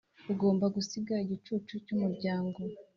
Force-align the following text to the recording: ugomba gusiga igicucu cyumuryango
ugomba 0.31 0.65
gusiga 0.75 1.13
igicucu 1.23 1.73
cyumuryango 1.85 2.59